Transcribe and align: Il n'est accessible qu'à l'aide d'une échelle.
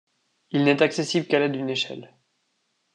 Il 0.49 0.63
n'est 0.63 0.81
accessible 0.81 1.27
qu'à 1.27 1.37
l'aide 1.37 1.51
d'une 1.51 1.69
échelle. 1.69 2.15